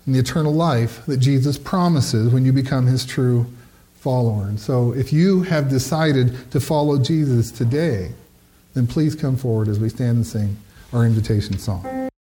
[0.05, 3.45] and the eternal life that Jesus promises when you become his true
[3.95, 4.45] follower.
[4.47, 8.11] And so, if you have decided to follow Jesus today,
[8.74, 10.57] then please come forward as we stand and sing
[10.93, 12.06] our invitation song.